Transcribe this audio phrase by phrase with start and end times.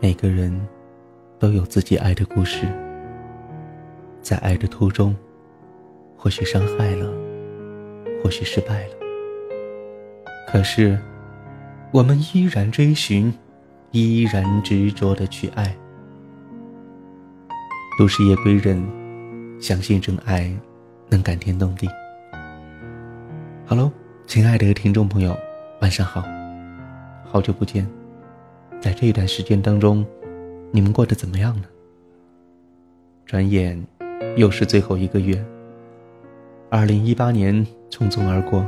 [0.00, 0.56] 每个人
[1.40, 2.66] 都有自己爱的故事，
[4.22, 5.14] 在爱的途中，
[6.16, 7.12] 或许伤害了，
[8.22, 8.94] 或许失败了，
[10.46, 10.96] 可是
[11.90, 13.32] 我们依然追寻，
[13.90, 15.74] 依然执着的去爱。
[17.98, 18.80] 都市夜归人，
[19.60, 20.48] 相信真爱
[21.08, 21.88] 能感天动地。
[23.66, 23.90] Hello，
[24.28, 25.36] 亲爱的听众朋友，
[25.80, 26.22] 晚上好，
[27.24, 27.84] 好久不见。
[28.80, 30.06] 在这一段时间当中，
[30.70, 31.64] 你们过得怎么样呢？
[33.26, 33.84] 转眼
[34.36, 35.44] 又是最后一个月，
[36.70, 38.64] 二零一八年匆匆而过。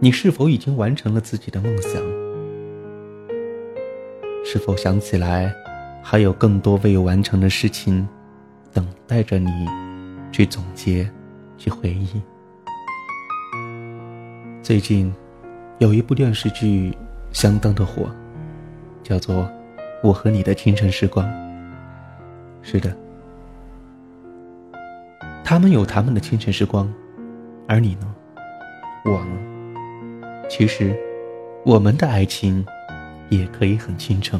[0.00, 2.02] 你是否已经完成了自己的梦想？
[4.44, 5.54] 是否想起来
[6.02, 8.06] 还有更多未完成的事情，
[8.72, 9.48] 等待着你
[10.32, 11.08] 去总结、
[11.56, 12.20] 去回忆？
[14.60, 15.14] 最近
[15.78, 16.92] 有一部电视剧
[17.32, 18.10] 相当的火。
[19.02, 19.50] 叫做
[20.02, 21.28] “我和你的清晨时光”。
[22.62, 22.94] 是的，
[25.42, 26.92] 他们有他们的清晨时光，
[27.66, 28.14] 而你呢？
[29.04, 30.46] 我呢？
[30.48, 30.94] 其实，
[31.64, 32.64] 我们的爱情
[33.30, 34.38] 也可以很清澈。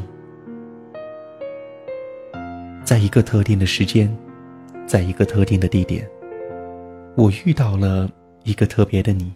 [2.83, 4.15] 在一个特定的时间，
[4.85, 6.07] 在一个特定的地点，
[7.15, 8.09] 我遇到了
[8.43, 9.33] 一个特别的你。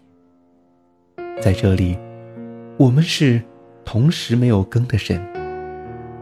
[1.42, 1.98] 在这里，
[2.78, 3.42] 我们是。
[3.86, 5.22] 同时没有根的人，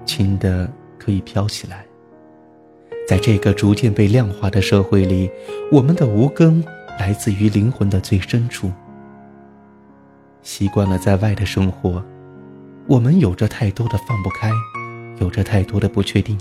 [0.06, 0.70] 轻的
[1.00, 1.86] 可以飘起来。
[3.08, 5.32] 在这个逐渐被量化的社会里，
[5.72, 6.64] 我们的无根
[7.00, 8.72] 来自于灵魂的最深处。
[10.42, 12.04] 习惯了在外的生活，
[12.88, 14.52] 我们有着太多的放不开，
[15.20, 16.38] 有着太多的不确定。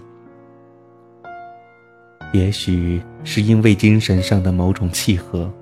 [2.32, 5.52] 也许是因为精神上的某种契合，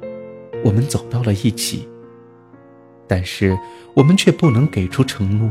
[0.64, 1.86] 我们走到了一起。
[3.10, 3.58] 但是
[3.92, 5.50] 我们却不能给出承诺，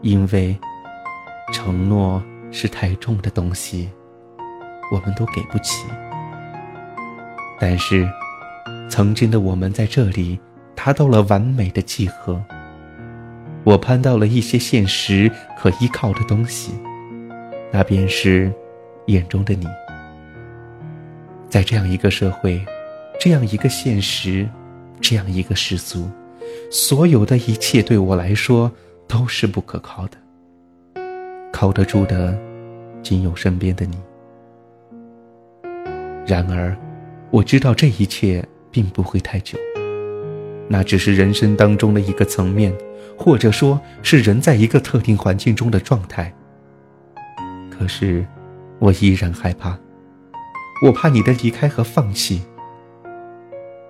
[0.00, 0.56] 因为
[1.52, 3.90] 承诺是太重的东西，
[4.90, 5.84] 我们都给不起。
[7.58, 8.08] 但是，
[8.88, 10.40] 曾经的我们在这里
[10.74, 12.42] 达到了完美的契合。
[13.62, 16.72] 我攀到了一些现实可依靠的东西，
[17.70, 18.50] 那便是
[19.08, 19.66] 眼中的你。
[21.50, 22.64] 在这样一个社会，
[23.20, 24.48] 这样一个现实，
[25.02, 26.10] 这样一个世俗。
[26.70, 28.70] 所有的一切对我来说
[29.08, 30.16] 都是不可靠的，
[31.52, 32.38] 靠得住的
[33.02, 33.98] 仅有身边的你。
[36.26, 36.76] 然而，
[37.30, 39.58] 我知道这一切并不会太久，
[40.68, 42.72] 那只是人生当中的一个层面，
[43.18, 46.32] 或者说是人在一个特定环境中的状态。
[47.68, 48.24] 可是，
[48.78, 49.76] 我依然害怕，
[50.84, 52.42] 我怕你的离开和放弃。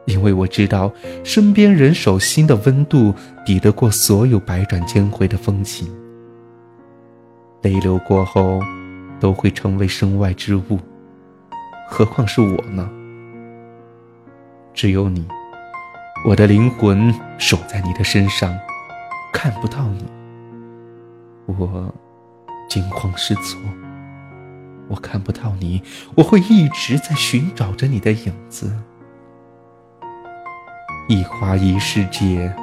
[0.07, 5.89] 因为我知道，身边人手心的温度抵得过所有百转千回的风情。
[7.63, 8.61] 泪流过后，
[9.21, 10.79] 都会成为身外之物，
[11.89, 12.91] 何况是我呢？
[14.73, 15.29] 只有你，
[16.27, 18.57] 我的灵魂守在你的身上，
[19.33, 20.05] 看不到你，
[21.47, 21.95] 我
[22.69, 23.61] 惊慌失措。
[24.89, 25.83] 我看不到你，
[26.17, 28.73] 我会一直在寻找着你的影子。
[31.11, 32.55] 一花一世界，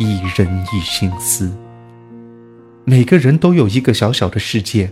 [0.00, 1.56] 一人一心思。
[2.84, 4.90] 每个人都有一个小小的世界，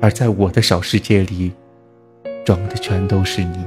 [0.00, 1.52] 而在我的小世界里，
[2.46, 3.58] 装的全都是你。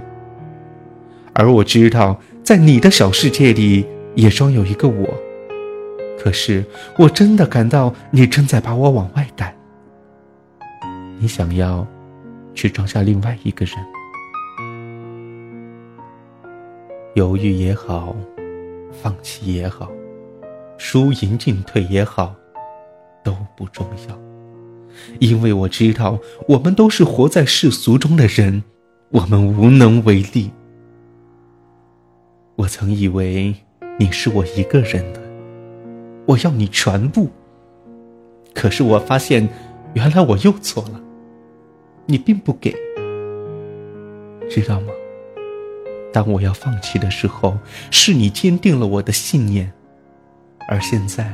[1.33, 3.85] 而我知道，在你的小世界里
[4.15, 5.07] 也装有一个我。
[6.19, 6.65] 可是，
[6.97, 9.55] 我真的感到你正在把我往外赶。
[11.19, 11.85] 你想要
[12.55, 13.75] 去装下另外一个人。
[17.13, 18.15] 犹豫也好，
[18.91, 19.91] 放弃也好，
[20.77, 22.33] 输赢进退也好，
[23.21, 24.17] 都不重要，
[25.19, 26.17] 因为我知道，
[26.47, 28.63] 我们都是活在世俗中的人，
[29.09, 30.51] 我们无能为力。
[32.55, 33.53] 我曾以为
[33.99, 35.21] 你是我一个人的，
[36.27, 37.29] 我要你全部。
[38.53, 39.49] 可是我发现，
[39.95, 41.01] 原来我又错了，
[42.05, 42.73] 你并不给，
[44.49, 44.93] 知道吗？
[46.13, 47.57] 当我要放弃的时候，
[47.89, 49.71] 是你坚定了我的信念，
[50.67, 51.33] 而现在，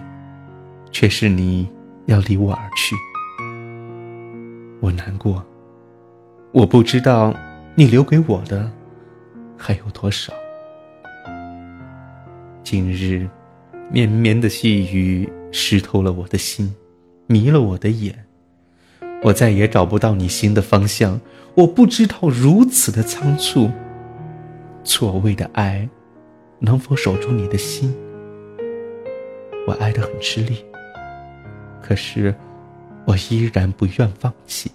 [0.92, 1.68] 却是你
[2.06, 2.96] 要离我而去。
[4.80, 5.44] 我难过，
[6.52, 7.34] 我不知道
[7.74, 8.72] 你留给我的
[9.58, 10.32] 还有多少。
[12.64, 13.28] 今日，
[13.92, 16.72] 绵绵的细雨湿透了我的心，
[17.26, 18.26] 迷了我的眼，
[19.24, 21.20] 我再也找不到你心的方向。
[21.56, 23.72] 我不知道如此的仓促。
[24.88, 25.88] 所谓的爱，
[26.60, 27.94] 能否守住你的心？
[29.68, 30.66] 我爱得很吃力，
[31.84, 32.34] 可是
[33.06, 34.72] 我依然不愿放弃。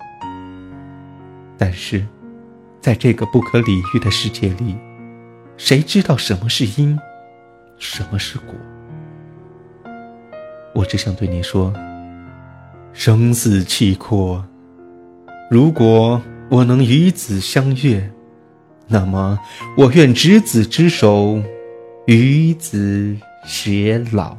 [1.57, 2.07] 但是，
[2.79, 4.77] 在这个不可理喻的世界里，
[5.57, 6.97] 谁知道什么是因，
[7.79, 8.55] 什么是果？
[10.75, 11.73] 我只想对你说：
[12.93, 14.45] 生死契阔，
[15.51, 16.21] 如果
[16.51, 18.13] 我能与子相悦，
[18.93, 19.39] 那么
[19.77, 21.43] 我愿执子之手，
[22.07, 23.17] 与子
[23.49, 24.37] 偕老。